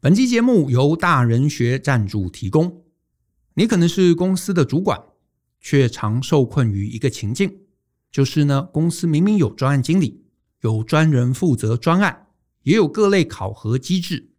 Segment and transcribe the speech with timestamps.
[0.00, 2.84] 本期节目由大人学赞助提供。
[3.54, 4.96] 你可能是公司的主管，
[5.60, 7.62] 却常受困于一个情境，
[8.12, 10.22] 就是呢，公司明明有专案经理，
[10.60, 12.28] 有专人负责专案，
[12.62, 14.30] 也有各类考核机制，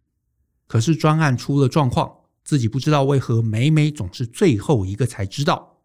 [0.66, 2.10] 可是专案出了状况，
[2.42, 5.82] 自己不知道为何每每总是最后一个才知道。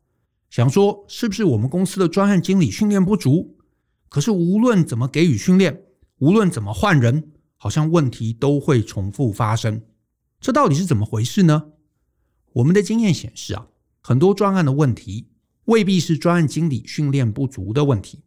[0.50, 3.58] 想说是不是我们公司的专案经理训练不足？
[4.08, 5.82] 可是无论怎么给予训练，
[6.20, 7.34] 无论怎么换人，
[7.66, 9.82] 好像问题都会重复发生。
[10.40, 11.72] 这到底是怎么回事呢？
[12.54, 13.70] 我们的经验显示啊，
[14.02, 15.30] 很多专案的问题
[15.64, 18.22] 未必是专案经理训练不足的问题，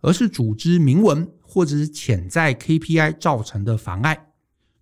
[0.00, 4.28] 而是组织明文或者是潜在 KPI 造成的妨碍。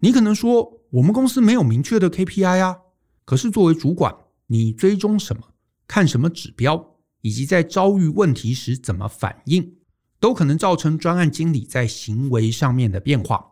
[0.00, 2.76] 你可能说，我们公司没有明确的 KPI 啊，
[3.24, 4.14] 可是作为主管，
[4.48, 5.54] 你追踪什么？
[5.88, 6.96] 看什么指标？
[7.22, 9.76] 以及在遭遇问题时怎么反应，
[10.20, 13.51] 都可能造成专案经理在行为上面的变化。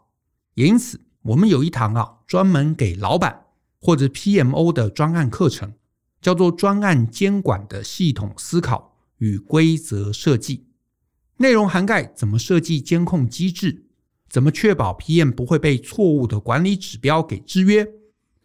[0.55, 3.47] 因此，我们有一堂啊，专门给老板
[3.81, 5.75] 或者 PMO 的专案课程，
[6.21, 10.67] 叫做“专案监管的系统思考与规则设计”。
[11.39, 13.87] 内容涵盖怎么设计监控机制，
[14.29, 17.89] 怎么确保 PM 不会被错误的管理指标给制约，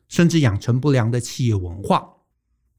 [0.08, 2.14] 甚至养成不良的企业文化。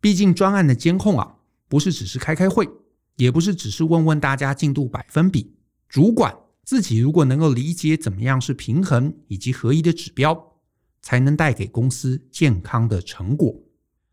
[0.00, 1.34] 毕竟，专案的监控啊。
[1.68, 2.70] 不是只是开开会，
[3.16, 5.56] 也不是只是问问大家进度百分比。
[5.88, 6.32] 主管
[6.66, 10.54] 自己如果能够理解怎么样是平衡以及合一的指标，
[11.00, 13.54] 才能带给公司健康的成果。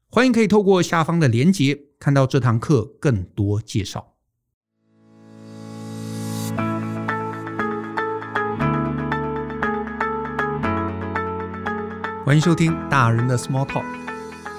[0.08, 4.14] 欢迎可以透过下方的连结看到这堂课更多介绍。
[12.23, 13.84] 欢迎收听大人的 Small Talk，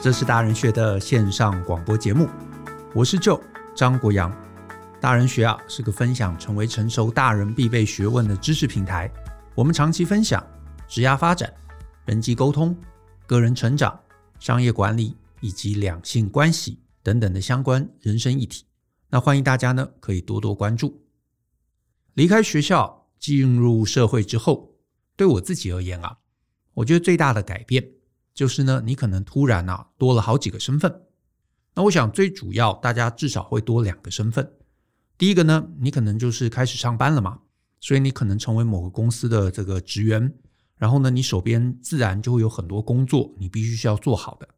[0.03, 2.29] 这是大人学的线上广播节目。
[2.93, 3.41] 我是 Joe
[3.77, 4.37] 张国阳，
[5.05, 9.13] 大人学啊是个分享成为成熟大人必备学问的知识平台。
[9.55, 10.43] 我们长期分享
[10.89, 11.53] 职业发展、
[12.07, 12.75] 人际沟通、
[13.27, 14.01] 个人成长、
[14.41, 18.65] 商业管理以及两性关系等等的相关人生议题。
[19.11, 21.05] 那欢迎大家呢可以多多关注。
[22.15, 24.73] 离开学校进入社会之后，
[25.17, 26.17] 对我自己而言啊，
[26.73, 27.87] 我觉得最大的改变
[28.33, 31.03] 就是呢，你可能突然啊多了好几个身份。
[31.75, 34.51] 那我想最主要，大家至少会多两个身份。
[35.17, 37.41] 第一个呢，你可能就是开始上班了嘛，
[37.81, 40.35] 所以你可能成为某个公司的这个职员，
[40.77, 44.49] 然后呢，你手边自然就会有很多工作，你必须是要做好的。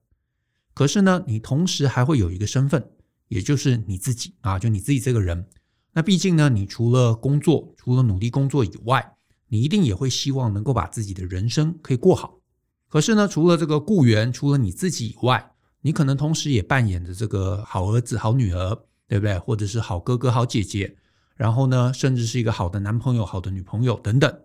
[0.73, 2.91] 可是呢，你同时还会有一个身份，
[3.29, 5.47] 也就是你自己啊，就你自己这个人。
[5.93, 9.17] 那毕竟呢，你除了工作，除了努力工作以外，
[9.49, 12.41] 你一定也会希望能够把自己的人生可以过好。
[12.89, 18.79] 可是呢，除了这个雇员，除了你自己以外，你可能同时也扮演着这个好儿子、好女儿，
[19.09, 19.39] 对不对？
[19.39, 20.97] 或者是好哥哥、好姐姐，
[21.37, 24.41] 然后呢，甚至是一个好的男朋友、好的女朋友等等。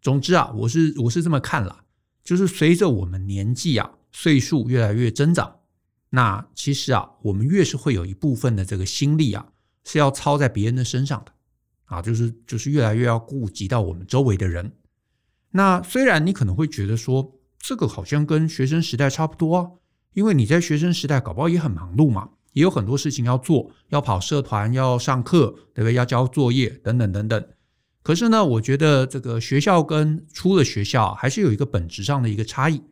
[0.00, 1.84] 总之啊，我是我是这么看了，
[2.22, 5.60] 就是随着我们年纪啊，岁数越来越增长，
[6.10, 9.48] 那其实啊，我们越是会有一部分的这个心力啊，
[9.84, 11.32] 是要操在别人的身上的
[11.86, 14.72] 啊，就是就是越来越要顾及到我们周围的人。
[15.50, 19.70] 那虽然你可能会觉得说，这个好像跟学生时代差不多啊。
[20.14, 25.94] 因为你在学生时代搞不好也很忙碌嘛，也有很多事情要做，要跑社团，要上课，对不对？
[25.94, 27.48] 要交作业等等等等。
[28.02, 32.82] 可是呢，我觉得这个学校跟出了学校还是有一个本质上的一个差异，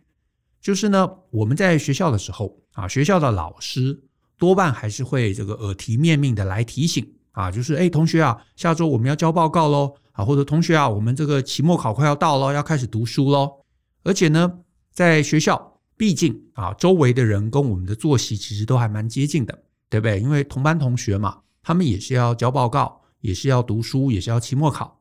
[0.60, 3.98] 就是呢，我们在学校的时候啊，学校的老师
[4.38, 13.50] 多半还是会这个耳提面命的来提醒啊，就是哎，同学啊，下周我们要交报告喽啊，或者同学啊，我们这个期末考快要到了，要开始读书喽。
[14.04, 14.58] 而且呢，
[14.92, 15.75] 在学校。
[15.98, 20.20] 毕竟啊，周围的人跟我们的作息其实都还蛮接近的，对不对？
[20.20, 25.00] 因为同班同学嘛，他们也是要交报告，也是要读书，也是要期末考。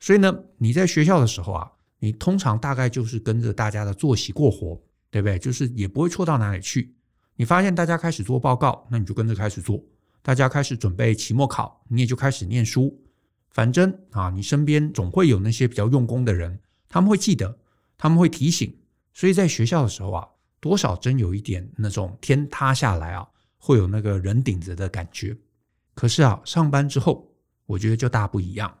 [0.00, 4.78] 所以呢，你在学校的时候啊，你通常大概就是跟着大家的作息过活，
[5.10, 5.38] 对不对？
[5.38, 6.94] 就是也不会错到哪里去。
[7.36, 9.78] 你发现大家开始做报告，那你就跟着开始做；
[10.20, 13.02] 大家开始准备期末考，你也就开始念书。
[13.48, 17.58] 反正啊，你身边总会有那些比较用功的人，他们会记得，
[17.96, 18.76] 他们会提醒。
[19.14, 20.28] 所以在学校的时候啊。
[20.64, 23.28] 多少真有一点那种天塌下来啊，
[23.58, 25.36] 会有那个人顶着的感觉。
[25.92, 27.30] 可是啊，上班之后，
[27.66, 28.74] 我觉得就大不一样。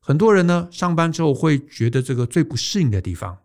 [0.00, 3.38] 很多人呢，上班之后会觉得这个最不适应的地方，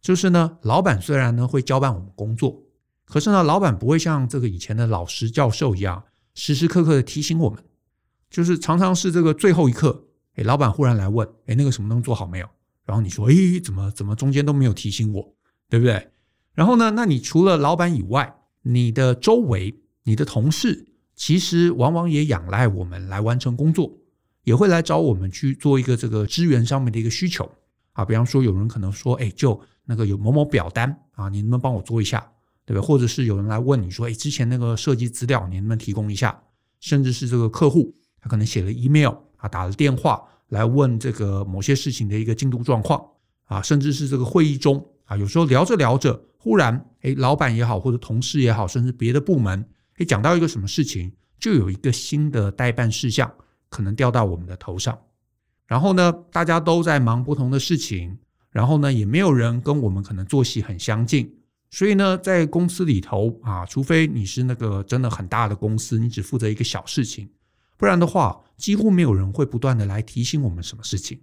[0.00, 2.62] 就是呢，老板虽然呢会交办我们工作，
[3.04, 6.04] 可是呢，老板不会像这个以前的老师教授一样，
[6.34, 7.60] 时时刻刻的提醒我们。
[8.30, 10.04] 就是常常是这个最后一刻，
[10.36, 12.48] 哎，老板忽然来问，哎，那个什么东西做好没有？
[12.84, 13.34] 然后你说，哎，
[13.64, 15.34] 怎么怎么中间都没有提醒我，
[15.68, 16.12] 对不对？
[16.54, 23.92] 然后呢，那你除了老板以外，你的周围、你的同事，其实往往也仰赖我们来完成工作，
[24.44, 27.50] 也会来找我们去做一个这个资源上面的一个需求
[27.92, 28.04] 啊。
[28.04, 32.20] 比方说，有人可能说：“哎，就那个有某某表单啊，你能不能帮我做一下，
[32.64, 32.86] 对不对？
[32.86, 36.40] 或者是有人来问你说，哎，之前那个设计资料，你能不能提供一下？
[36.80, 43.02] 甚至是这个客户，他可能写了 email 啊，打了电话来问这个某些事情的一个进度状况
[43.44, 51.10] 啊，甚至是这个会议中啊，有时候聊着聊着，忽然，哎，老板也好，或者同事也好，甚至别的部门，哎，讲到一个什么事情，
[51.40, 53.32] 就有一个新的待办事项
[53.70, 54.98] 可能掉到我们的头上。
[55.66, 58.18] 然后呢，大家都在忙不同的事情，
[58.50, 61.34] 然后呢，也没有人跟我们可能作息很相近，
[61.70, 67.26] 所以呢，在公司里头啊，除非你是那个真的很大的公司，你只负责一个小事情，
[67.78, 71.18] 不然的话，几乎没有人会不断的来提醒我们什么事情。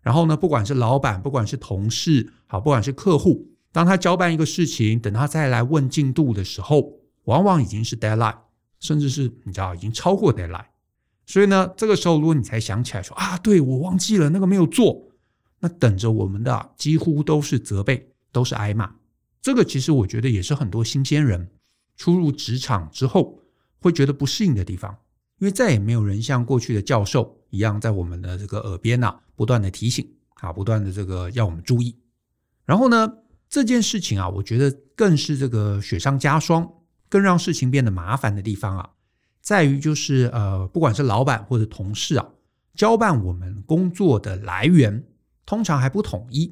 [0.00, 8.38] 然后呢，不管是老板，不管是同事，好，不管是客户，当他交办一个事情，等他再来问进度的时候，往往已经是 deadline，
[8.78, 10.66] 甚至是你知道已经超过 deadline。
[11.26, 15.10] 所以呢，这个时候如果你才想起来说啊，对，我忘记了那个没有做，
[15.60, 18.92] 那等着我们的几乎都是责备，都是挨骂。
[19.40, 21.48] 这个其实我觉得也是很多新鲜人
[21.96, 23.40] 初入职场之后
[23.78, 24.96] 会觉得不适应的地方，
[25.38, 31.96] 因为再也没有人像过去的教授一样在我们的这个耳边呐不断的提醒啊，不断的这个要我们注意。
[32.64, 33.12] 然后呢，
[33.50, 36.70] 这件事情啊，我觉得更是这个雪上加霜，
[37.08, 38.90] 更让事情变得麻烦的地方啊。
[39.42, 42.28] 在于就是呃，不管是老板或者同事啊，
[42.76, 45.04] 交办我们工作的来源
[45.44, 46.46] 通常还不统一，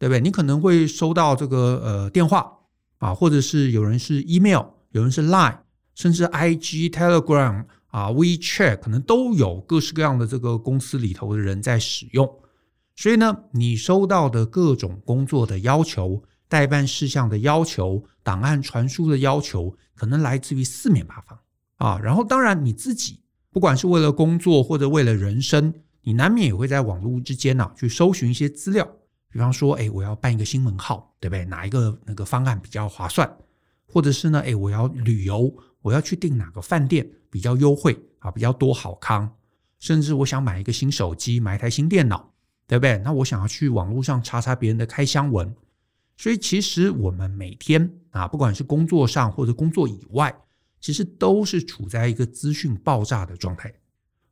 [0.00, 0.20] 对不对？
[0.20, 2.52] 你可能会收到这个呃电话
[2.98, 5.58] 啊，或者是有人是 email，有人是 line，
[5.94, 12.28] 甚至 IG、Telegram 啊、WeChat，可能都有各式各样的这个公司里头的人在使用。
[12.96, 21.38] 所以呢，你收到的各种工作的要求、代办事项的要求、档案传输的要求，可能来自于四面八方。
[21.76, 23.20] 啊，然后当然你自己，
[23.50, 28.88] 不管是为了工作或者为了人生，你难免也会在网络之间呢、去搜寻一些资料，
[29.30, 31.44] 比方说，哎，我要办一个新门号，对不对？
[31.44, 33.30] 哪一个那个方案比较划算？
[33.86, 39.30] 或者是呢，哎，我要旅游，我要去订哪个饭店比较优惠啊，比较多好康？
[39.78, 42.32] 甚至我想买一个新手机，买一台新电脑，
[42.66, 42.98] 对不对？
[42.98, 45.54] 那我想要去网络上查查别人的开箱文。
[46.16, 50.34] 所以其实我们每天啊，不管是工作上或者工作以外，
[50.80, 53.72] 其实都是处在一个资讯爆炸的状态，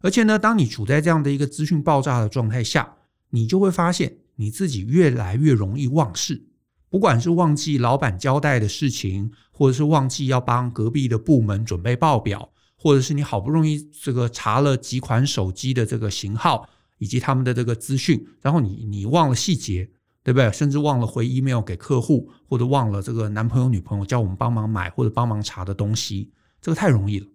[0.01, 2.97] 而且呢，当你处在这样的一个资讯爆炸的状态下，
[3.31, 6.47] 你就会发现你自己越来越容易忘事，
[6.89, 16.69] 不管是忘记老板交代的事情，或者是忘记要帮隔壁的部门准备报表，或者是你好不容易这个查了几款手机的这个型号
[17.05, 19.87] 以及他们的这个资讯，然后你你忘了细节，
[20.23, 20.51] 对不对？
[20.51, 26.33] 甚至忘了回 email 给客户，或者忘了这个男朋友女朋友叫我们帮忙买或者帮忙查的东西。
[26.62, 27.27] 这个太容易了，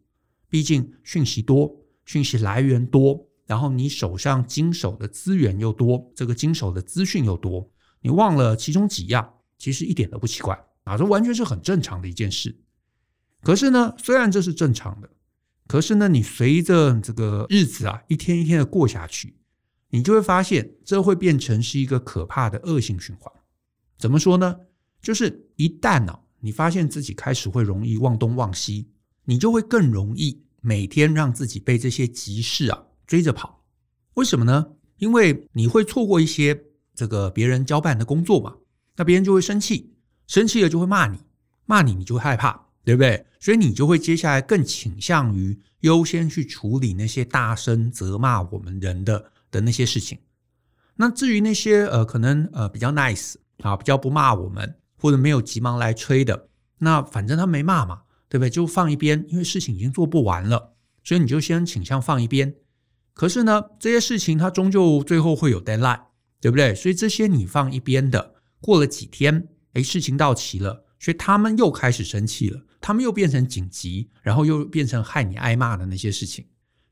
[0.50, 1.72] 毕竟讯息多，
[2.04, 7.70] 讯息来源多，然后你手上经手的资源又多，这个经手的资讯又多，
[8.02, 12.60] 你忘了其中几样，其实一点都不奇怪啊，这完全是很正常的一件事。
[13.44, 15.08] 可是呢，虽然这是正常的，
[15.68, 19.36] 可是呢，你随着这个日子啊一天一天的过下去，
[19.90, 23.32] 你就会发现这会变成是一个可怕的恶性循环。
[23.98, 24.56] 怎么说呢？
[25.02, 28.90] 就是一旦呢、啊，你发现自己开始会容易忘东忘西。
[29.26, 33.64] 你就会更容易每天让自己被这些急事啊追着跑，
[34.16, 34.72] 为什么呢？
[34.98, 36.60] 因为你会错过一些
[36.96, 38.56] 这个别人交办的工作嘛，
[38.96, 39.94] 那别人就会生气，
[40.26, 41.20] 生气了就会骂你，
[41.68, 43.24] 骂你你就会害怕，对不对？
[43.40, 50.20] 所以你就会接下来更倾向于优先去处理那些大声责骂我们人的的那些事情。
[50.96, 58.02] 那至于那些呃可能呃比较 nice 啊，比较不骂我们或者没有急忙来催的，那反正他没骂嘛。
[58.32, 58.50] 对不对？
[58.52, 62.54] 就放一边，因为事情已经做不完了，所以你就先倾向放一边。
[63.16, 66.00] 可是呢，这些事情它终究最后会有 deadline，
[66.40, 66.76] 对不对？
[66.76, 76.46] 所以这些你放一边的，过了几天，哎，事情到齐了，所以他们又开始生气了，他们又变成紧急，然后又变成害你挨骂的那些事情。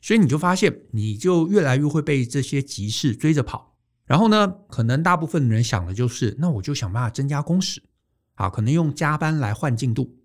[0.07, 3.75] 所以你就发现，你就越来越会被这些急事追着跑。
[4.05, 7.83] 然后呢，可能大部分的人想的就是，那我就想办法增加工时，
[8.35, 10.15] 啊，可能用加班来换进度。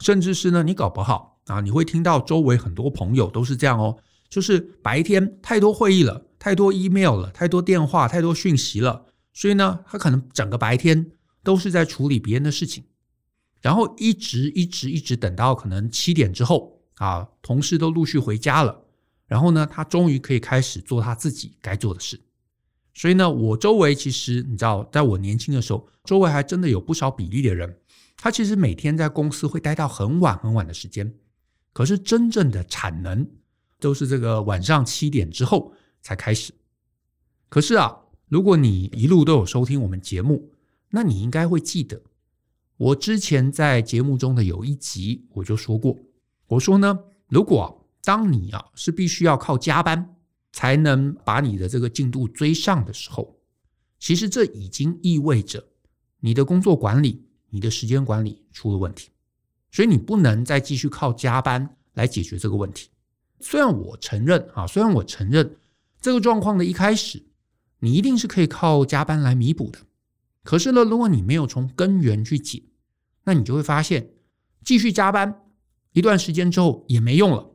[0.00, 11.12] 甚至是呢，你搞不好啊，你会听到周围很多朋友都是这样哦，就是白天太多会议了，太多 email 了，太多电话，太多讯息了，所以呢，他可能整个白天
[11.44, 12.82] 都是在处理别人的事情，
[13.60, 18.86] 然后一直一直一直等到可能七点之后啊，同事都陆续回家了，
[19.30, 22.20] 然后呢，他终于可以开始做他自己该做的事。
[22.92, 27.78] 所以呢，我周围其实你知道，在我年轻的时候，周围还真的有不少比例的人。
[28.16, 31.14] 他其实每天在公司会待到很晚很晚的时间，
[31.72, 33.24] 可是真正的产能
[33.78, 35.72] 都是这个晚上七点之后
[36.02, 36.52] 才开始。
[37.48, 37.96] 可是啊，
[38.26, 40.50] 如果你一路都有收听我们节目，
[40.90, 42.02] 那你应该会记得，
[42.76, 45.96] 我之前在节目中的有一集我就说过，
[46.48, 50.16] 我说呢，如果当你啊是必须要靠加班
[50.52, 53.38] 才能把你的这个进度追上的时候，
[53.98, 55.64] 其实这已经意味着
[56.20, 59.10] 你的工作管理、你的时间管理出了问题，
[59.70, 62.88] 所以你不能再继续靠加班来解决这个问题。
[63.40, 65.56] 虽然我承认啊，虽然我承认
[66.00, 67.22] 这个状况的一开始，
[67.80, 69.78] 你一定是可以靠加班来弥补的。
[70.42, 72.62] 可是呢，如果你没有从根源去解，
[73.24, 74.10] 那你就会发现，
[74.64, 75.42] 继续加班
[75.92, 77.49] 一段时间之后也没用了。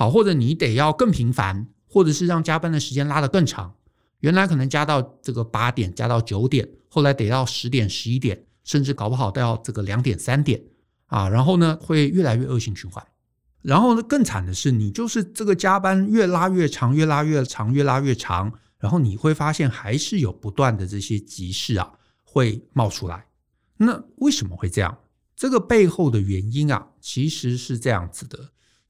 [0.00, 3.74] 好，或者你得要更频繁，或者是让加班的时间拉得更长。
[4.20, 10.58] 原来可能加到这个八点，加到九点，后来得到十点、十一点，甚至搞不好到这个两点、三点
[11.04, 11.28] 啊。
[11.28, 13.06] 然后呢，会越来越恶性循环。
[13.60, 18.50] 然后呢，更惨的是，你就是这个加班越拉越长，越拉越长，越拉越长。
[18.78, 21.92] 然后你会发现，还是有不断的这些急事啊。
[22.24, 23.26] 会冒出来，
[23.76, 24.96] 那为什么会这样？
[25.36, 28.38] 这个背后的原因啊，其实是这样子的，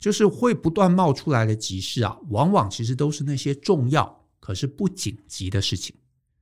[0.00, 5.94] 就是会不断冒出来的急事啊，往往其实都是那些重要可是不紧急的事情。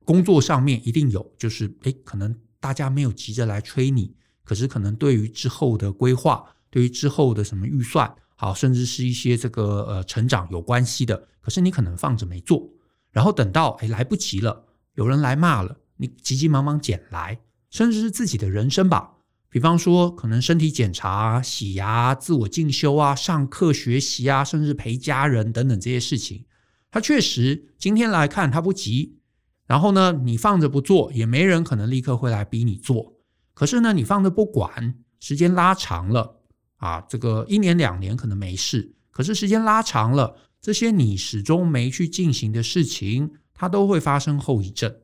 [0.05, 12.67] 工作上面一定有，就是诶，可能大家没有急着来催你，可是可能对于之后的规划，对于之后的什么预算，好，甚至是一些这个呃成长有关系的，可是你可能放着没做，
[13.11, 15.77] 然后等到诶来不及了，有人来骂了。
[15.97, 19.17] 你急急忙忙捡来，甚至是自己的人生吧，
[19.49, 26.45] 比方说可能身体检查、洗牙、自我进修啊、上课学习啊，甚至陪家人等等这些事情，
[26.91, 29.17] 他确实今天来看他不急，
[29.65, 33.15] 然后呢，你放着不做，也没人可能立刻会来逼你做。
[33.53, 36.41] 可是呢，你放着不管，时间拉长了
[36.77, 44.95] 啊，这个一年两年可能没事，可是时间拉长了，这些你始终没去进行的事情，它都会发生后遗症。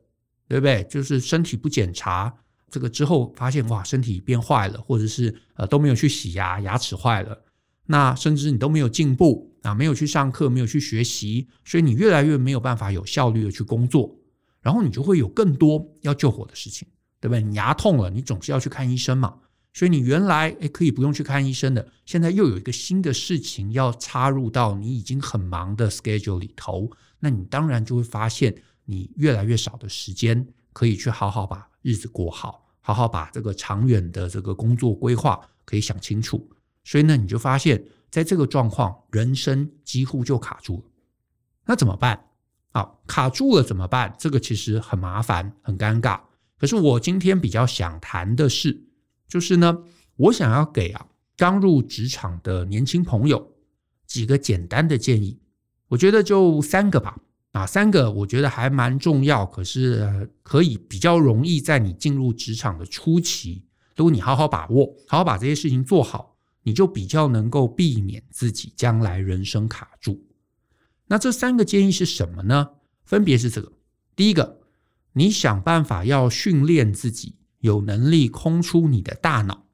[0.48, 0.86] 对不对？
[0.88, 2.32] 就是身体不检查，
[2.70, 7.38] 这个之后发现哇，身体变坏了，或者是呃都没有去洗牙，牙齿坏了，
[7.86, 14.14] 那甚至你都没有进步啊，没有去上课，没有去学习，所以你越来越没有办法有效率的去工作，
[14.60, 16.86] 然后你就会有更多要救火的事情，
[17.20, 17.42] 对不对？
[17.42, 19.36] 你牙痛了，你总是要去看医生嘛，
[19.72, 28.54] 所以你原来诶可以不用去看医生的，现在又有一个新的事情要插入到你已经很忙的 schedule 里头，那你当然就会发现。
[28.88, 36.50] 你越来越少的时间可以去好好把日子过好，好好把这个长远的这个工作规划可以想清楚。
[36.82, 40.82] 所以呢，你就发现，在这个状况，人生几乎就卡住了。
[41.64, 42.24] 那怎么办？
[42.72, 44.12] 好，卡住了怎么办？
[44.18, 46.20] 这个其实很麻烦，很尴尬。
[46.58, 48.88] 可是我今天比较想谈的是，
[49.28, 49.84] 就是呢，
[50.16, 53.52] 我想要给啊刚入职场的年轻朋友
[54.08, 55.38] 几个简单的建议。
[55.86, 57.16] 我觉得就三个吧。
[57.56, 63.64] 啊，三个我觉得还蛮重要，可是可以比较容易在你进入职场的初期，
[63.96, 70.22] 如果你好好把握，好好把这些事情做好，你就比较能够避免自己将来人生卡住。
[71.06, 72.72] 那这三个建议是什么呢？
[73.06, 73.72] 分别是这个：
[74.14, 74.60] 第一个，
[75.14, 79.64] 你想办法要训练自己有能力空出你的大脑；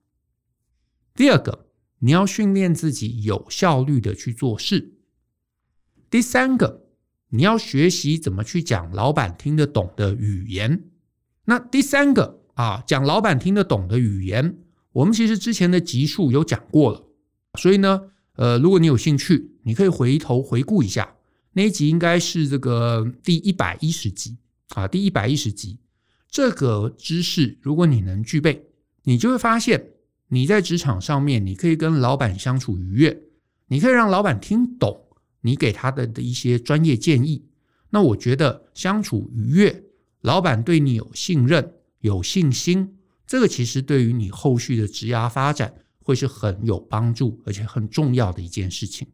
[1.16, 1.66] 第二个，
[1.98, 4.92] 你要训练自己有效率的去做事；
[6.08, 6.81] 第三个。
[7.34, 10.84] 你要学习怎么去讲老板听得懂的语言。
[11.46, 14.58] 那第三个啊，讲老板听得懂的语言，
[14.92, 17.02] 我们其实之前的集数有讲过了。
[17.58, 18.02] 所以呢，
[18.34, 21.14] 呃，如果你有兴趣，你可以回头回顾一下
[21.54, 24.36] 那一集，应该是这个第一百一十集
[24.74, 25.78] 啊，第一百一十集。
[26.28, 28.66] 这个知识，如果你能具备，
[29.04, 29.92] 你就会发现
[30.28, 33.22] 你在职场上面，你可以跟老板相处愉悦，
[33.68, 34.98] 你可以让老板听懂。
[35.42, 37.44] 你给他的的一些专业建议，
[37.90, 39.84] 那我觉得相处愉悦，
[40.22, 42.96] 老板对你有信任、有信心，
[43.26, 49.06] 这个其实对于你后续的职涯发展会是很有帮助，而且很重要的一件事情。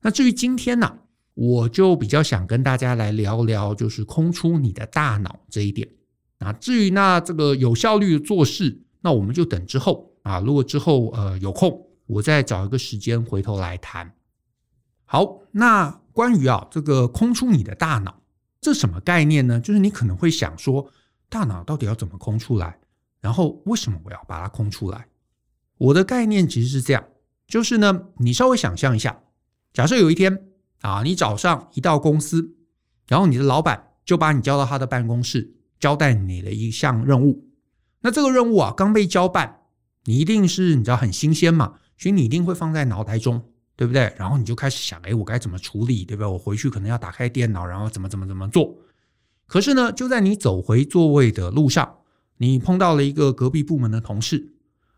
[0.00, 0.98] 那至于今天呢，
[1.34, 5.88] 我就比较想跟大家来聊聊，就是空出你的大脑这一点。
[6.38, 14.14] 啊，至于那这个有效率的做事，那我们就等之后啊，如果之后呃有空，我再找一个时间回头来谈。
[15.10, 18.20] 好，那关于啊这个空出你的大脑，
[18.60, 19.58] 这什么概念呢？
[19.58, 20.90] 就是你可能会想说，
[21.30, 22.78] 大脑到底要怎么空出来？
[23.22, 25.06] 然后为什么我要把它空出来？
[25.78, 27.02] 我的概念其实是这样，
[27.46, 29.18] 就是呢，你稍微想象一下，
[29.72, 30.46] 假设有一天
[30.82, 32.54] 啊，你早上一到公司，
[33.06, 37.48] 然后你的老板就把你叫到他的办公室，交代你的一项任务。
[38.02, 39.62] 那这个任务啊，刚被交办，
[40.04, 43.42] 你一定是你知道很新鲜嘛，所以你一定会放在脑袋中。
[43.78, 44.12] 对不对？
[44.18, 46.04] 然后你就开始想，哎，我该怎么处理？
[46.04, 46.26] 对不对？
[46.26, 48.76] 我回去可能要打开电脑，然后怎么怎么怎么做。
[49.46, 51.98] 可是呢，就在你走回座位的路上，
[52.38, 54.52] 你碰到了一个隔壁部门的同事，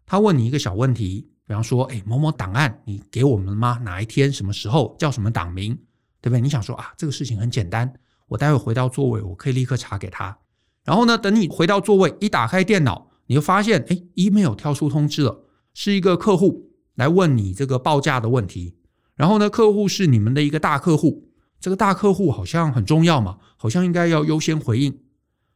[0.06, 3.78] 他问你一个小问题，比方说，哎，某某档案你给我们吗？
[3.84, 4.96] 哪一天、什么时候？
[4.99, 5.75] 叫什么档名？
[6.22, 6.40] 对不对？
[6.40, 7.92] 你想说啊，这个事情很简单，
[8.28, 10.38] 我待会回到座位，我可以立刻查给他。
[10.84, 15.44] 然后呢，等你回到座位，一打开电脑，你就发现，哎，email 跳出通知了，
[15.75, 16.70] 是一个客户
[17.00, 18.75] 来问你这个报价的问题。
[19.14, 25.00] 然后呢，客户是你们的一个大客户，这个大客户好像很重要嘛，好像应该要优先回应。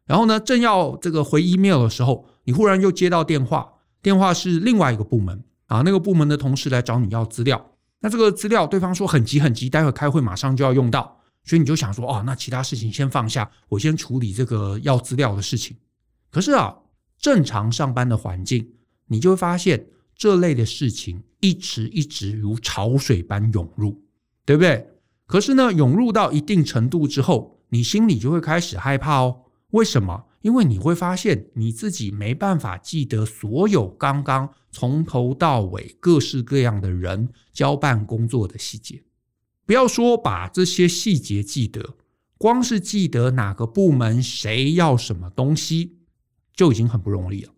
[0.06, 7.72] 然后呢，正要这个回 email 的时候，你忽然又接到电话，电话是另外一个部门啊，那个部门的同事来找你要资料。
[8.00, 15.76] 那这个资料对方说很急很急，待会开会马上就要用到，所以你就想说，哦，那其他事情先放下，我先处理这个要资料的事情。
[16.30, 16.74] 可是啊，
[17.18, 18.72] 正常上班的环境，
[19.08, 19.88] 你就会发现。
[20.16, 24.02] 这类的事情一直一直如潮水般涌入，
[24.44, 24.88] 对不对？
[25.26, 29.42] 可是呢，涌入到一定程度之后，你心里就会开始害怕哦。
[29.70, 30.26] 为什么？
[30.42, 39.02] 因为你会发现你自己没办法记得所有刚刚从头到尾各式各样的人交办工作的细节。
[39.64, 41.96] 不要说把这些细节记得，
[42.36, 45.96] 光是记得哪个部门谁要什么东西，
[46.52, 47.52] 就已经很不容易了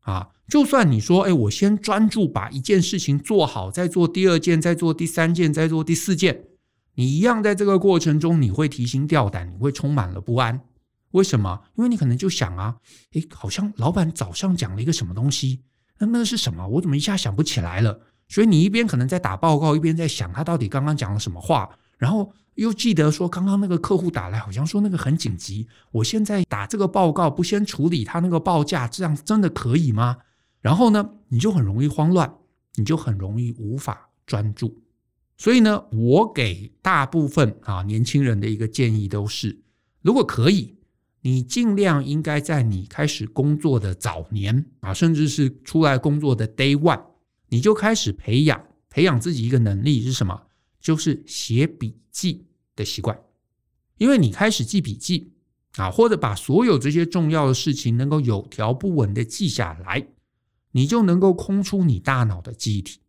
[0.00, 0.30] 啊。
[0.48, 6.44] 就算你说，哎，我先专注把一件事情做好，再做第二件，再做第三件，再做第四件，
[6.94, 10.60] 你一样在这个过程中，你会提心吊胆，你会充满了不安。
[11.10, 11.62] 为什么？
[11.76, 12.76] 因为你可能就想啊，
[13.12, 15.62] 哎，好像老板早上讲了一个什么东西，
[15.98, 16.66] 那那是什么？
[16.68, 18.00] 我怎么一下想不起来了？
[18.28, 30.18] 所以你一边可能在打报告，一边在想他到底刚刚讲了什么话，然后又记得说刚刚那个客户打来，好像说那个很紧急，我现在打这个报告不先处理他那个报价，这样真的可以吗？
[30.66, 32.38] 然后呢，你就很容易慌乱，
[32.74, 34.82] 你就很容易无法专注。
[35.36, 39.60] 所以呢，我给大部分啊年轻人的一个建议都是：
[40.02, 40.74] 如果可以，
[41.20, 47.00] 你尽量应该在你开始工作的早年啊，甚至是出来工作的 day one，
[47.48, 50.48] 你就开始培养培养自己一个能力是什么？
[50.80, 53.16] 就是写笔记的习惯。
[53.98, 55.32] 因为你开始记笔记
[55.76, 60.08] 啊，或者把所有这些重要的事情能够有条不紊的记下来。
[60.76, 63.00] 你就能够空出你大脑的记忆体，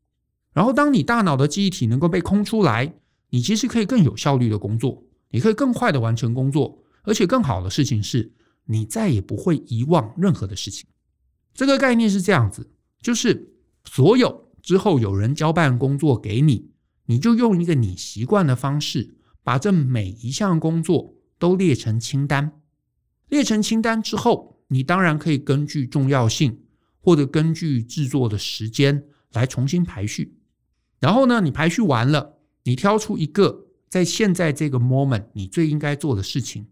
[0.53, 2.93] 然后当你大脑的记忆体能够被空出来，
[3.29, 8.31] 你其实可以更有效率的工作，你可以更快的完成工作，而且更好的事情是，
[8.67, 10.87] 你再也不会遗忘任何的事情。
[11.53, 13.51] 这个概念是这样子，就是
[13.83, 16.71] 所有之后有人交办工作给你，
[17.07, 22.61] 你就用一个你习惯的方式，把这每一项工作都列成清单。
[23.27, 26.61] 列成清单之后，你当然可以根据重要性。
[27.07, 30.39] 或者根据制作的时间来重新排序，
[30.99, 36.67] 然后呢，你排序完了，你挑出一个在现在这个 moment 你最应该做的事情，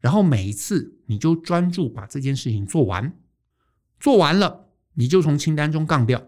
[0.00, 3.18] 然后每一次你就专注把这件事情做完，
[4.00, 6.26] 做完了你就从清单中杠掉，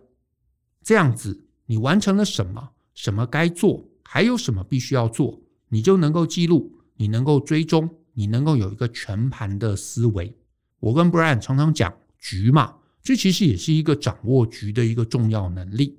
[0.82, 10.36] 这样子你完成了什么，什么该做，还有什么必须要做，你就能够记录，你能够追踪，你能够有一个全盘的思维。
[10.80, 12.74] 我跟 Brian 常常讲局嘛。
[13.08, 15.96] 这其实也是一个掌握局的一个重要能力。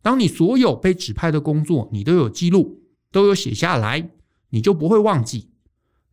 [0.00, 4.10] 当你所有被指派的工作，你都有记录，都有写下来，
[4.50, 5.48] 你就不会忘记。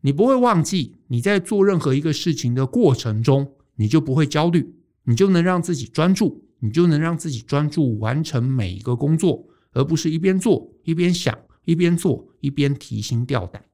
[0.00, 13.64] 你不会忘记你在做任何一个事情的过程中，你就不会焦虑，你就能让自己专注，你就能让自己专注完成每一个工作，而不是一边做一边想，一边做一边提心吊胆。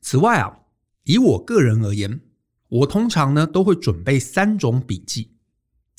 [0.00, 0.60] 此外啊，
[1.02, 2.20] 以我个人而言，
[2.68, 5.32] 我通常呢都会准备三种笔记。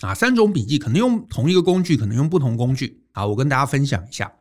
[0.01, 3.05] 啊，三种笔记可能用同一个工具，可能用不同工具。
[3.13, 4.31] 好，我跟大家分享一下。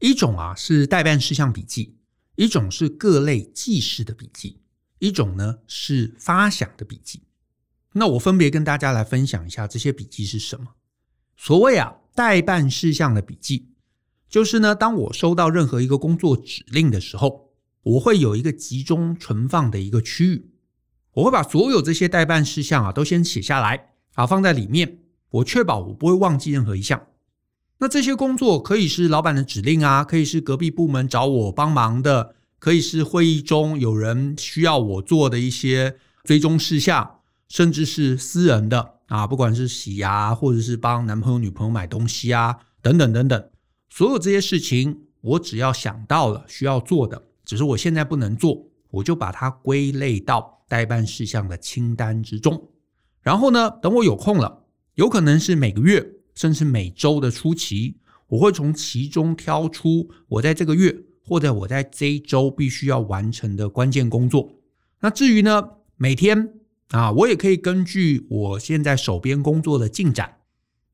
[0.00, 1.96] 一种啊是待办事项笔记，
[2.36, 4.60] 一种是各类记事的笔记，
[4.98, 7.22] 一种呢是发想的笔记。
[7.94, 10.74] 那我分别跟大家来分享一下这些笔记是什么。
[11.36, 13.70] 所谓啊待办事项的笔记，
[14.28, 20.52] 就是呢当我收到任何一个工作指令的时候，我会有一个集中存放的一个区域，
[21.14, 23.91] 我会把所有这些待办事项啊都先写下来。
[24.14, 24.98] 啊，放在里面，
[25.30, 27.06] 我确保我不会忘记任何一项。
[27.78, 43.50] 那这些工作可以是老板的指令啊，可以是隔壁部门找我帮忙的，可以是会议中有人需要我做的一些追踪事项，甚至是私人的啊，不管是洗牙，或者是帮男朋友女朋友买东西啊，等等等等，
[43.90, 52.68] 所有这些事情，我只要想到了需要做的，只是我现在不能做，我就把它归类到待办事项的清单之中。
[53.22, 54.64] 然后呢，等我有空了，
[54.96, 64.52] 有可能是每个月，甚至每周的初期，我会从其中挑出我在这个月或者我在这一周必须要完成的关键工作。
[65.00, 65.62] 那至于呢，
[65.96, 66.54] 每天
[66.88, 70.38] 啊，我也可以根据我现在手边工作的进展，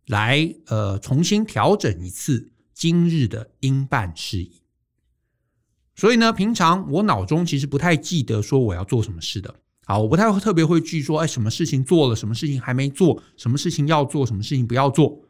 [0.07, 4.63] 来呃重新调整一次今日的应办事宜。
[5.95, 9.55] 所以呢，平常我脑中其实不太记得说我要做什么事的。
[9.91, 15.23] 好，我不太会特别会去说，哎，什么事情做了，什么事情还没做，什么事情要做，什么事情不要做。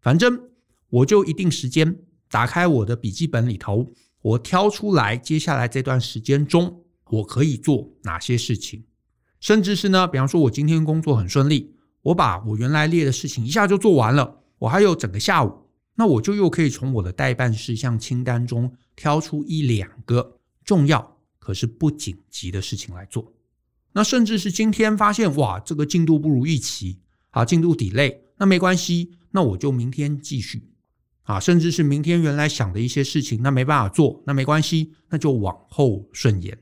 [0.00, 0.40] 反正
[0.88, 1.98] 我就一定时间
[2.30, 3.90] 打开我的笔记本里头，
[4.22, 8.84] 我挑出来接下来这段时间中我可以做哪些事情。
[9.40, 15.52] 甚至是呢，比方说，我今天工作很顺利，我把我原来列的事情一下就做完了，我还有整个下午，
[15.96, 23.33] 那我就又可以从我的待办事项清单中挑出一两个重要可是不紧急的事情来做。
[23.94, 26.98] 那甚至是今天发现哇，这个进度不如预期，
[27.30, 30.68] 啊，进度 delay，那没关系，那我就明天继续，
[31.22, 36.58] 啊，甚至是明天原来想的一些事情，那没办法做，那没关系，那就往后顺延。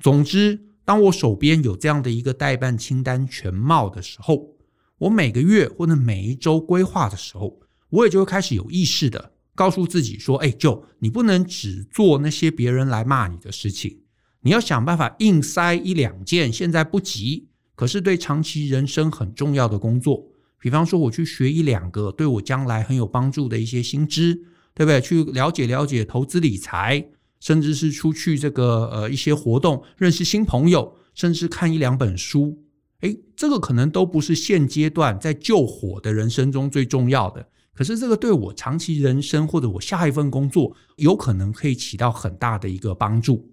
[0.00, 0.66] 总之。
[0.82, 4.56] 当我手边有这样的一个待办清单全貌的时候，
[4.98, 13.99] 我每个月或者每一周规划的时候，我也就会开始有意识的告诉自己说：“哎，Joe，你不能只做那些别人来骂你的事情，
[14.42, 20.26] 你要想办法硬塞一两件现在不急，可是对长期人生很重要的工作。
[20.58, 24.34] 比方说，我去学一两个对我将来很有帮助的一些新知，
[24.74, 25.00] 对不对？
[25.00, 27.06] 去了解了解投资理财。”
[27.40, 32.62] 甚至是出去这个呃一些活动，认识新朋友，甚至看一两本书，
[33.00, 37.48] 诶，这个可能都不是现阶段在救火的人生中最重要的。
[37.72, 43.50] 可是这个对我长期人生或者我下一份工作，有可能可以起到很大的一个帮助。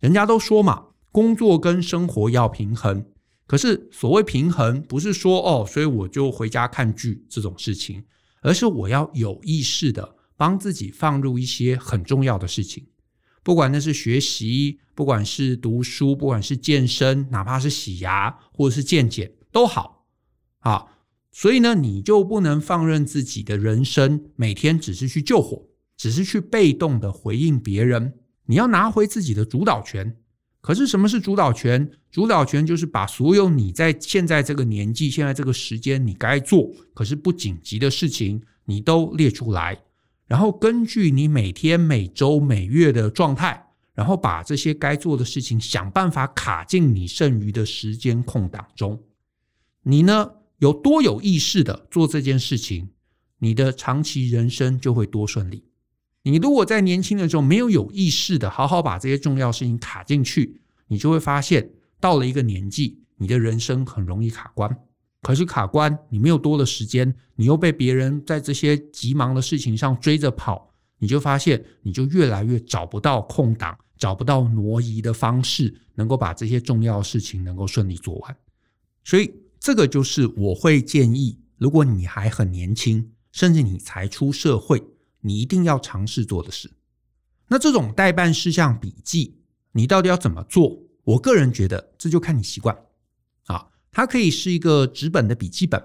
[0.00, 3.04] 人家都说嘛，工作跟生活要平衡。
[3.46, 8.04] 可是所谓平衡，不是说哦，所以我就回家看剧这种事情，
[8.42, 12.86] 而是我要有意识的帮自己放入一些很重要的事情。
[13.42, 20.04] 不管那是学习，不管是读书，不管是健身，哪怕是洗牙或者是健检都好
[20.58, 20.84] 啊。
[21.32, 28.18] 所以呢，你就不能放任自己的人生每天只是去救火，只是去被动的回应别人。
[28.48, 30.16] 你要拿回自己的主导权。
[30.62, 31.88] 可是什么是主导权？
[32.10, 39.78] 主导权就是把所有你在现在这个年纪、现在这个时间你该做可是不紧急的事情，你都列出来。
[40.26, 48.98] 然后根据你每天、每周、每月的状态，然后把这些该做的事情想办法卡进你剩余的时间空档中。
[49.82, 52.88] 你呢，有多有意识的做这件事情，
[53.38, 55.67] 你的长期人生就会多顺利。
[56.30, 64.76] 你如果在年轻的时候没有有意识的好好把这些重要事情卡进去，你就会发现到了一个年纪，你的人生很容易卡关。
[65.22, 78.36] 可是卡关，你没有多的时间，你又被别人在这些急忙的事情上追着跑，你就发现你就越来越找不到空档，找不到挪移的方式，能够把这些重要事情能够顺利做完。
[79.02, 84.84] 所以这个就是我会建议，如果你还很年轻，甚至你才出社会，
[85.20, 86.70] 你一定要尝试做的事。
[87.48, 89.38] 那这种待办事项笔记，
[89.72, 90.82] 你到底要怎么做？
[91.04, 92.76] 我个人觉得，这就看你习惯
[93.46, 93.68] 啊。
[93.90, 95.82] 它可以是一个纸本的笔记本，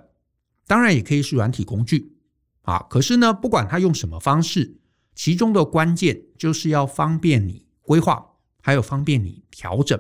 [0.68, 2.18] 当然也可以是软体工具
[2.64, 2.80] 啊。
[2.90, 4.78] 可是呢，不管它用什么方式，
[5.16, 9.98] 其中的关键就是要方便你规划，还有方便你调整。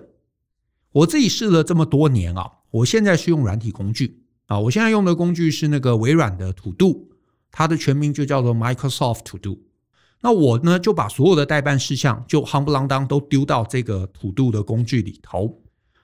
[0.91, 4.59] 我自己试了这么多年啊，我现在是用软体工具啊。
[4.59, 7.09] 我现在用的工具是那个微软的 To Do，
[7.53, 9.59] 它的全名就叫做 Microsoft To Do。
[10.21, 15.61] 那我呢，就把所有的待办事项就夯不啷当都丢到这个 To Do 的工具里头。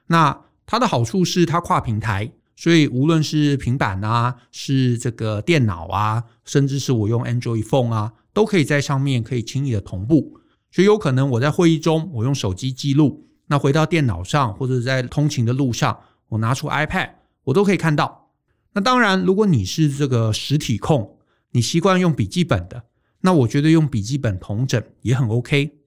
[0.07, 10.39] 那它的好处是它跨平台，所以无论是平板啊，是这个电脑啊，甚至是我用 Android Phone 啊，都可以在上面可以轻易的同步。
[10.69, 17.09] 所以有可能我在会议中，我用手机记录，那回到电脑上或者在通勤的路上，我拿出 iPad，
[17.45, 18.29] 我都可以看到。
[18.73, 21.17] 那当然，如果你是这个实体控，
[21.51, 22.83] 你习惯用笔记本的，
[23.21, 25.79] 那我觉得用笔记本同整也很 OK。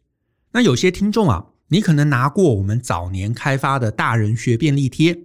[0.52, 1.46] 那有些听众啊。
[1.68, 5.18] 你可能拿过我们早年开发的大人学便利贴，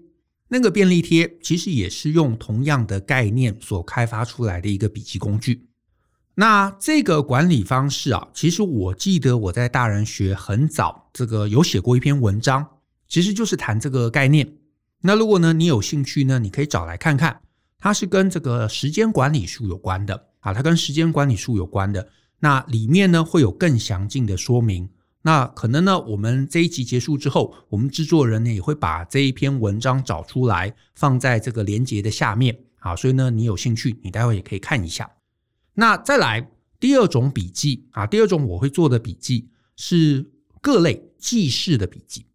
[0.48, 5.68] 那个便利贴其实也是用同样的概念所开发出来的一个笔记工具。
[6.36, 12.66] 那这个管理方式啊，其实我记得我在大人学很早这个有写过一篇文章，
[13.10, 14.54] 其实就是谈这个概念。
[15.02, 17.42] 那如果呢你有兴趣呢，你可以找来看看，
[17.78, 22.08] 它是跟这个时间管理术有关的啊，它跟时间管理术有关的。
[22.40, 24.90] 那里面呢会有更详尽的说明。
[25.24, 32.96] 那可能呢，我们这一集结束之后，我们制作人呢也会把这一篇文章找出来，放在这个连接的下面啊。
[32.96, 35.12] 所以呢，你有兴趣，你待会也可以看一下。
[35.74, 40.32] 那再来第二种笔记啊，第二种我会做的笔记是
[40.62, 42.26] 各类记事的笔记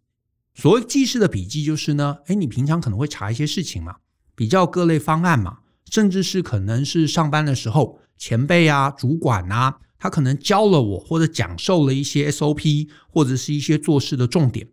[0.55, 3.97] 所谓记事的笔记，就是呢，哎，你平常可能会查一些事情嘛，
[4.35, 14.69] 比较各类方案嘛，甚至是可能是上班的时候，前辈啊、主管啊，他可能教了我或者讲授了一些 SOP，或者是一些做事的重点。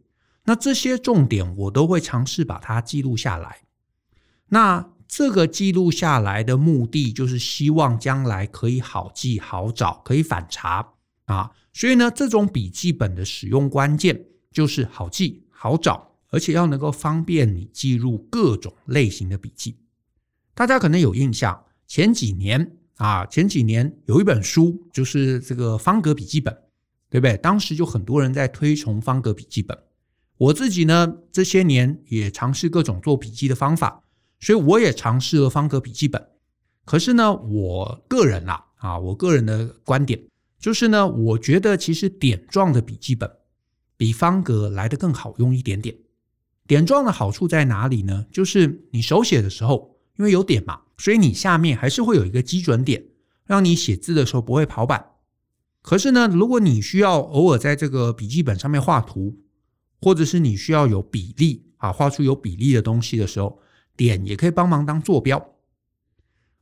[0.45, 3.61] 那这些重点我都会尝试把它记录下来。
[4.49, 10.93] 那这个记录下来的目的，就是希望将来可以好记好找，可以反查
[11.25, 11.51] 啊。
[11.73, 15.43] 所以呢，这种笔记本的使用关键就是好记。
[15.51, 19.77] 好找，而且要能够方便你记录各种类型的笔记。
[20.59, 26.53] 大家可能有印象，前几年啊，前几年有一本书，就是这个方格笔记本，
[27.09, 27.37] 对不对？
[27.37, 29.77] 当时就很多人在推崇方格笔记本。
[30.37, 34.03] 我自己呢，这些年也尝试各种做笔记的方法，
[34.41, 36.27] 所以我也尝试了方格笔记本。
[36.83, 40.21] 可是呢，我个人啦，啊，我个人的观点
[40.59, 43.31] 就是呢，我觉得其实点状的笔记本。
[43.95, 45.95] 比方格来得更好用一点点。
[46.67, 48.25] 点状的好处在哪里呢？
[48.29, 53.05] 就是你手写的时候，因为有点嘛，所以你下面还是会有一个基准点，
[53.45, 55.13] 让你写字的时候不会跑板。
[55.81, 59.39] 可是呢，如果你需要偶尔在这个笔记本上面画图，
[60.01, 63.59] 或者是你需要有比例啊，画出有比例的东西的时候，
[63.95, 65.55] 点也可以帮忙当坐标。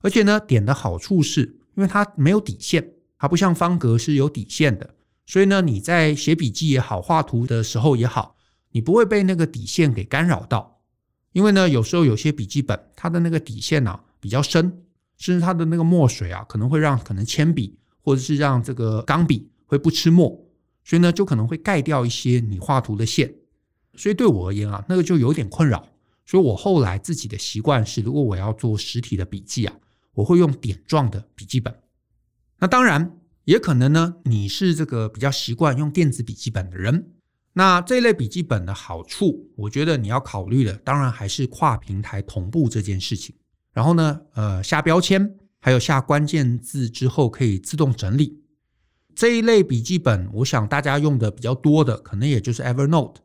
[0.01, 4.93] 而且呢，点的好处是因为它没有底线，它不像方格是有底线的。
[5.25, 8.35] 所以呢，你在写笔记也好，画图的时候也好，
[8.69, 10.76] 你不会被那个底线给干扰到。
[11.37, 14.81] 因为呢，有时候有些笔记本它的那个底线啊比较深，
[15.17, 20.29] 甚至它的那个墨水啊可能会让可能铅笔或者是让这个钢笔会不吃墨，
[20.83, 23.31] 所以呢就可能会盖掉一些你画图的线。
[23.93, 25.87] 所以对我而言啊，那个就有点困扰。
[26.25, 29.75] 所以我后来自己的习惯是，如果我要做实体的笔记啊，
[30.15, 31.71] 我会用点状的笔记本。
[32.57, 33.19] 那当然。
[33.47, 37.13] 也可能呢，你是这个比较习惯用电子笔记本的人。
[37.57, 43.35] 那这类笔记本的好处，我觉得你要考虑的，当然还是跨平台同步这件事情。
[43.73, 48.43] 然后呢，呃，下标签，还有下关键字之后可以自动整理。
[49.15, 53.15] 这一类笔记本，我想大家用的比较多的，可能也就是 Evernote、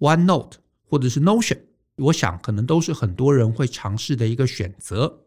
[0.00, 0.52] OneNote
[0.84, 1.58] 或者是 Notion。
[1.96, 5.20] 我想可能都是很多人会尝试的一个选择。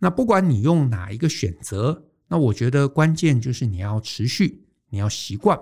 [0.00, 2.06] 那不管你用哪一个选择。
[2.26, 5.56] 那我觉得关键就是你要持续，你要习惯，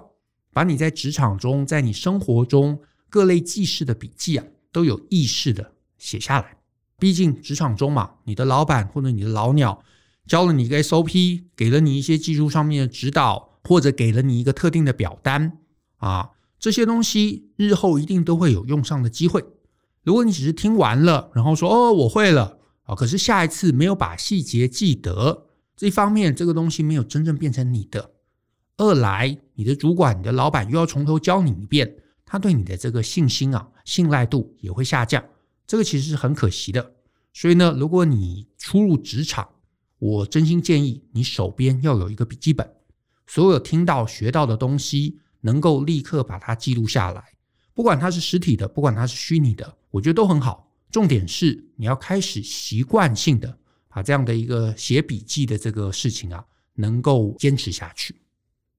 [0.56, 6.56] 把你在职场中、在你生活中各类记事的笔记啊，都有意识的写下来。
[6.98, 9.82] 毕竟职场中嘛，你的老板或者你的老鸟
[10.26, 15.58] 教了你一个 SOP，给了你一些技术上面的指导，或者给了你一个特定的表单
[15.98, 19.44] 啊，这些东西日后一定都会有用上的机会。
[20.04, 25.48] 如果你只是听完了，然后说哦，我会了啊，可是下一次没有把细节记得。
[25.76, 28.12] 这一方面，这个东西没有真正变成你的；
[28.78, 35.24] 二来，你的主管、你的老板又要从头教你一遍，他对你的这个信心啊、信赖度也会下降。
[35.66, 36.94] 这个其实是很可惜的。
[37.32, 39.48] 所以呢，如果你初入职场，
[39.98, 42.70] 我真心建议你手边要有一个笔记本，
[43.26, 47.22] 所有听到、学到的东西能够立刻把它记录下来，
[47.74, 50.70] 不管它是实体的，不管它是虚拟的，我觉得都很好。
[50.90, 53.58] 重点是你要开始习惯性的。
[53.88, 58.14] 把这样的一个写笔记的这个事情啊，能够坚持下去。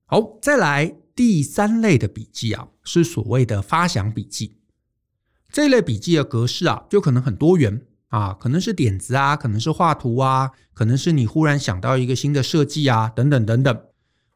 [0.10, 4.58] 好，再来第三类的笔记啊，是所谓的发想笔记。
[5.52, 13.82] 这类笔记的格式啊，就可能很多元啊，可能是点子啊，可能是画图啊，可能是你忽然想到一个新的设计啊，等等等等。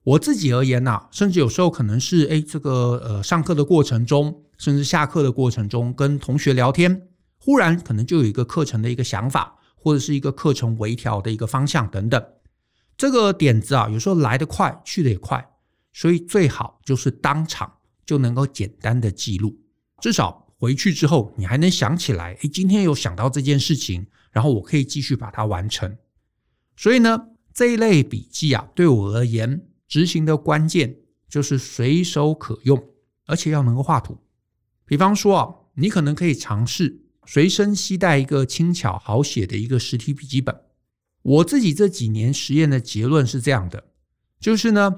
[0.04, 7.08] 我自己而言啊，甚至有时候可能是诶，这个呃，上课的过程中，甚至下课的过程中，跟同学聊天，
[7.38, 9.58] 忽然可能就有一个课程的一个想法。
[9.84, 12.24] 或者是一个课程微调的一个方向等等，
[12.96, 15.44] 这个点子啊，有时候来得快，去得也快，
[15.94, 19.60] 所以最好就是当场就能够简单的记录，
[20.02, 25.98] 至少回去之后你还能想起来，诶，今天有想到这件事情，然后我可以继续把它完成。
[26.76, 32.82] 所以呢，这一类笔记啊，对我而言，执行的关键就是随手可用，
[33.26, 34.18] 而且要能够画图。
[34.86, 37.06] 比方说啊，你可能可以尝试。
[37.28, 40.60] 随身携带一个轻巧好写的一个实体笔记本。
[41.22, 43.92] 我自己这几年实验的结论是这样的，
[44.40, 44.92] 就是呢，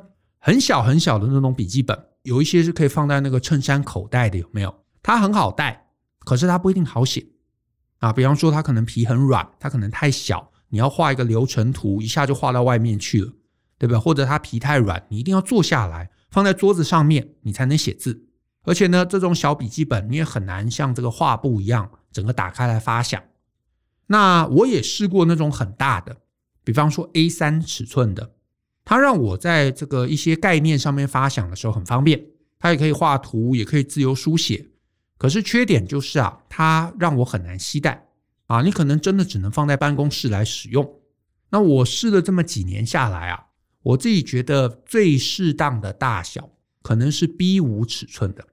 [0.45, 4.75] 很小很小的那种笔记本，有一些是可以放在那个衬衫口袋的，有没有？
[5.01, 5.87] 它很好带，
[6.25, 7.25] 可是它不一定好写
[7.99, 8.11] 啊。
[8.11, 13.31] 比方说，它可能皮很软，它可能太小，你要画一个流程图，一下就画到外面去了，
[13.77, 13.97] 对不对？
[13.97, 18.25] 或者它皮太软，你一定要坐下来，放在桌子上面，你才能写字。
[18.63, 21.89] 而且呢，这种小笔记本你也很难像这个画布一样。
[22.11, 23.23] 整个打开来发想，
[24.07, 26.17] 那我也试过那种很大的，
[26.65, 28.33] 比方说 A3 尺寸的，
[28.93, 32.23] 它让我在这个一些概念上面发想的时候很方便，
[32.59, 34.67] 它也可以画图，也可以自由书写。
[35.17, 38.05] 可是缺点就是啊，它让我很难携带
[38.45, 40.87] 啊，你可能真的只能放在办公室来使用。
[41.49, 43.47] 那我试了这么几年下来啊，
[43.81, 46.51] 我自己觉得最适当的大小
[46.83, 48.45] 可能是 B5 尺寸的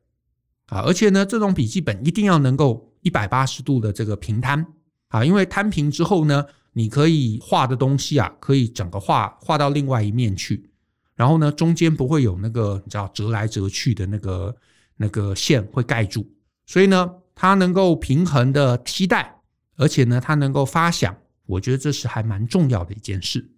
[0.69, 4.67] 啊，而且呢，这种笔记本一定要能够一百八十度的这个平摊
[5.09, 10.71] 啊，因为摊平之后呢，你可以画的东西啊，可以整个画画到另外一面去，
[11.15, 14.57] 然后呢，中间不会有那个你知道折来折去的那个
[14.97, 16.31] 那个线会盖住。
[16.67, 19.41] 所以呢，它能够平衡的替代，
[19.77, 23.51] 而且呢，它能够发响，我觉得这是还蛮重要的一件事。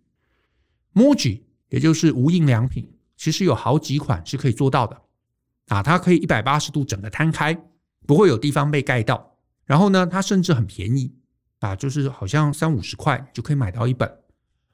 [0.94, 5.02] Muji 也就是无印良品，其实有好几款是可以做到的
[5.68, 7.62] 啊，它可以一百八十度整个摊开，
[8.06, 9.36] 不会有地方被盖到。
[9.64, 11.14] 然后呢，它甚至很便宜
[11.62, 14.18] 啊，就是好像三五十块就可以买到一本。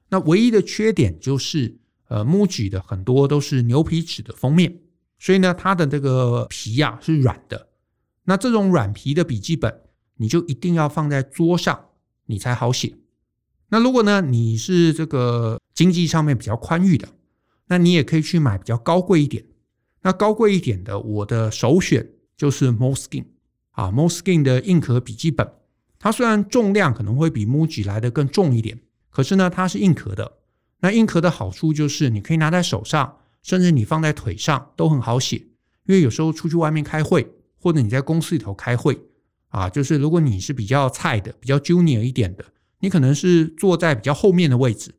[0.09, 1.77] 那唯一的缺点就是，
[2.09, 4.81] 呃，Muji 的很多都是牛皮纸的封面，
[5.19, 7.69] 所以呢，它的这个皮呀、啊、是软的。
[8.25, 9.83] 那这种软皮的笔记本，
[10.17, 11.91] 你就一定要放在桌上，
[12.25, 12.97] 你才好写。
[13.69, 17.07] 那如果呢，你是这个经济上面比较宽裕的，
[17.67, 19.45] 那你也可以去买比较高贵一点。
[20.01, 23.27] 那高贵一点的，我的首选就是 Moleskin
[23.73, 25.47] 啊，Moleskin 的硬壳笔记本。
[25.99, 28.79] 它虽然重量可能会比 Muji 来的更重一点，
[29.11, 30.39] 可是呢，它是硬壳的。
[30.81, 35.37] 那硬壳的好处就是你可以拿在手上，甚至你放在腿上都很好写。
[35.87, 37.35] 因为有时候出去外面开会。
[37.61, 38.97] 或者你在公司里头开会
[39.49, 42.45] 啊，就是如果你是比较菜的、比较 junior 一点的，
[42.79, 44.95] 你可能是坐在比较后面的位置，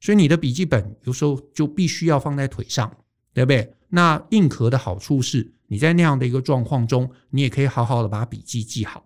[0.00, 2.88] 所以你的笔记本有时候就必须要放在腿上，
[3.32, 3.74] 对不对？
[3.88, 9.04] 那硬壳的好处是，你在那样的一个状况中，你也可以好好的把笔记记好。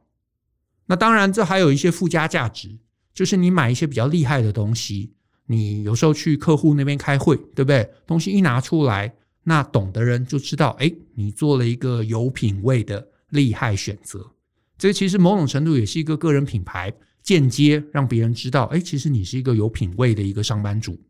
[0.89, 2.77] 那当然，这还有一些附加价值，
[3.15, 5.13] 就是你买一些比较厉害的东西，
[5.47, 7.89] 你有时候去客户那边开会，对不对？
[8.07, 9.15] 东西一拿出来。
[9.45, 14.33] 那懂的人就知道，哎，你做了一个有品味的厉害选择。
[14.77, 21.01] 这其实某种程度也是一个个人品牌，间接让别人知道，哎，其实你是一个有品味的一个上班族。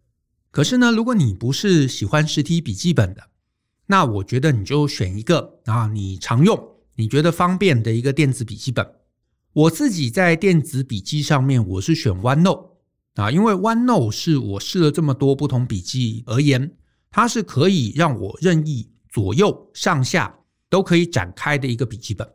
[0.50, 3.22] 可是呢，如果你不是喜欢实体笔记本的，
[3.86, 8.86] 那我觉得你就选一个啊，你常用、你觉得方便的一个电子笔记本。
[9.52, 12.70] 我自己在电子笔记上面，我是选 OneNote
[13.14, 16.72] 啊，因为 OneNote 是我试了这么多不同笔记而言。
[17.10, 22.28] 它是可以让我任意左右上下都可以展开的一个笔记本。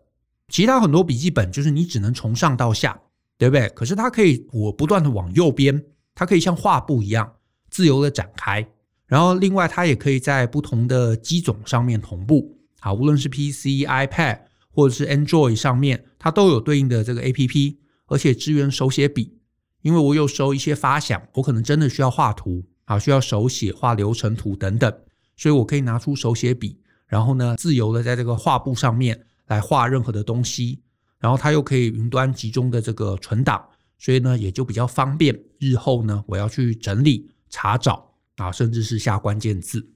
[0.47, 2.99] 其他很多笔记本就是你只能从上到下，
[3.37, 3.69] 对不对？
[3.69, 5.81] 可是它可以我不断的往右边，
[6.15, 7.31] 它可以像画布一样
[7.69, 8.67] 自由的展开。
[9.05, 14.39] 然后另外它也可以在不同的机种上面同步，啊，无论是 PC、iPad
[14.73, 19.37] 或者是 Android 上面，它都有对应的这个 APP，而且支援手写笔。
[19.83, 22.65] 因为我有时候一些发想，我可能真的需要画图。
[22.85, 24.93] 啊，需要手写画流程图等等，
[25.37, 30.81] 所以我可以拿出手写笔，然后呢，自由的在这个画布上面来画任何的东西，
[31.17, 33.65] 然后它又可以云端集中的这个存档，
[33.97, 35.33] 所以呢，也就比较方便。
[35.59, 39.89] 日后呢，我要去整理、查找啊，甚至是下关键字，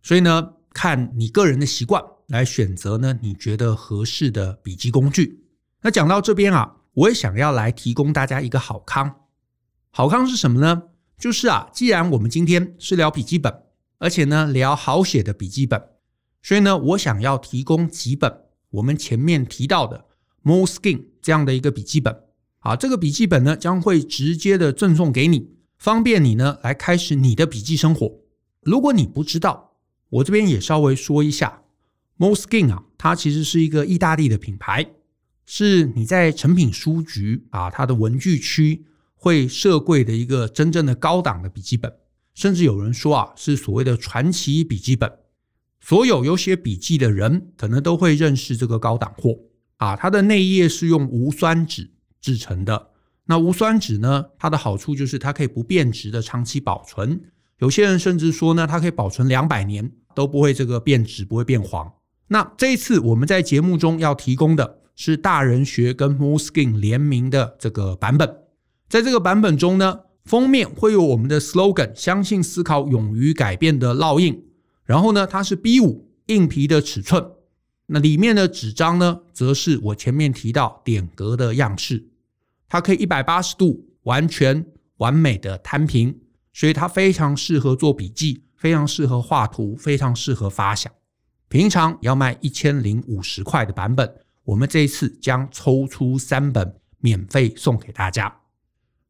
[0.00, 2.00] 所以呢，看你个人的习惯
[2.30, 5.44] 来选择呢，你觉得合适的笔记工具。
[5.82, 9.26] 那讲到这边啊，我也想要来提供大家一个好康，
[9.90, 10.82] 好康是什么呢？
[11.18, 13.52] 就是啊，既然我们今天是聊笔记本，
[13.98, 15.82] 而且呢聊好写的笔记本，
[16.42, 20.06] 所以呢，我想要提供几本我们前面提到的
[20.44, 22.24] Moleskin 这样的一个笔记本。
[22.60, 28.20] 啊，这个笔记本呢将会直接的赠送给你，方便你呢来开始你的笔记生活。
[28.60, 29.78] 如果你不知道，
[30.10, 31.62] 我这边也稍微说一下
[32.20, 34.86] Moleskin 啊，它其实是一个意大利的品牌，
[35.44, 38.86] 是你在成品书局啊，它的文具区。
[39.22, 41.92] 会设柜的一个真正的高档的笔记本，
[42.32, 45.12] 甚至有人说啊，是所谓的传奇笔记本。
[45.78, 49.38] 所有有写笔记的人，可能都会认识这个高档货
[49.76, 49.94] 啊。
[49.94, 52.92] 它的内页是用无酸纸制成的。
[53.26, 57.20] 那无酸纸呢，它的好处就是它可以不变质的长期保存。
[57.58, 61.92] 有些人甚至说呢，它可以保存两百年都不会这个变质，不会变黄。
[62.32, 68.36] 那这一次我们在节目中要提供的是大人学跟 Moleskin 联名的这个版本。
[68.88, 74.44] 在这个版本中呢，封面会有我们的 slogan“ 相信思考，勇于改变”的烙印。
[74.84, 77.32] 然后呢，它是 B5 硬皮的尺寸。
[77.86, 82.10] 那里面的纸张呢，则是我前面提到点格的样式。
[82.68, 84.64] 它可以一百八十度完全
[84.98, 86.20] 完美的摊平，
[86.52, 90.92] 所以它非常适合做笔记，非常适合画图，非常适合发想。
[91.50, 94.08] 平常要卖一千零五十块的版本，
[94.44, 98.32] 我们这一次将抽出三本免费送给大家。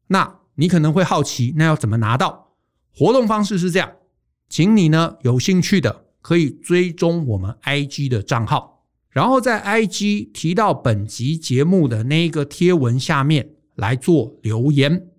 [0.07, 2.55] 那你可能会好奇，那要怎么拿到？
[2.91, 3.91] 活动方式是这样，
[4.49, 15.09] 请你呢有兴趣的可以追踪我们 IG 的账号，然后在 IG 提到本集节目的那一个贴文下面来做留言。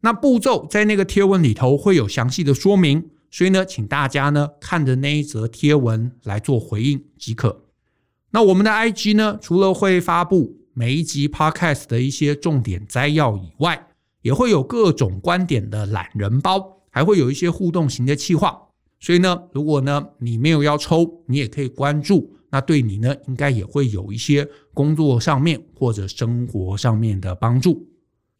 [0.00, 7.64] 那步骤在那个贴文里头会有详细的说明，所以呢，请大家呢看着那一则贴文来做回应即可。
[8.32, 13.88] 那我们的 IG 呢，除了会发布每一集 Podcast 的一些重点摘要以外，
[14.22, 18.68] 也会有各种观点的懒人包，还会有一些互动型的企划。
[18.98, 27.88] 所以呢，如果呢你没有要抽，你也可以关注，那对你呢应该也会有一些工作上面或者生活上面的帮助。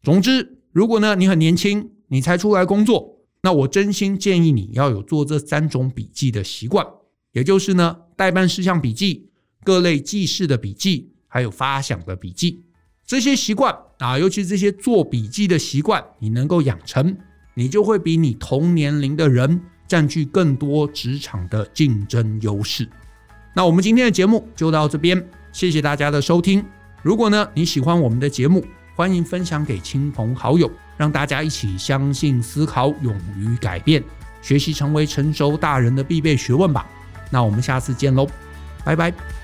[0.03, 0.57] 总之。
[0.73, 6.85] 如果呢，你很年轻，你才出来工作，那我真心建议你要有做这三种笔记的习惯，
[7.31, 9.29] 也就是呢，代办事项笔记、
[9.63, 12.63] 各类记事的笔记，还有发想的笔记。
[13.05, 17.17] 这些习惯啊，尤其这些做笔记的习惯，你能够养成，
[17.55, 22.87] 你就会比你同年龄的人占据更多职场的竞争优势。
[23.53, 26.63] 那我们今天的节目就到这边，谢谢大家的收听。
[27.01, 28.63] 如果呢，你喜欢我们的节目，
[28.95, 30.71] 欢迎分享给亲朋好友，
[31.01, 34.03] 让大家一起相信、思考、勇于改变，
[34.39, 36.85] 学习成为成熟大人的必备学问吧。
[37.31, 38.27] 那我们下次见喽，
[38.85, 39.40] 拜拜。